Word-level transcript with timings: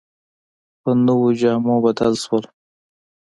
په 0.81 0.89
نویو 1.05 1.31
جامو 1.39 1.75
بدل 1.85 2.13
شول. 2.23 2.43